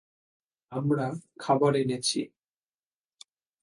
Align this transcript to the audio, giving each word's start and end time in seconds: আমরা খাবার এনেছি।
আমরা 0.71 1.05
খাবার 1.39 1.73
এনেছি। 1.75 2.19